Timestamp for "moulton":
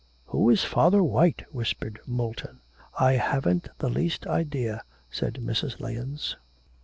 2.07-2.61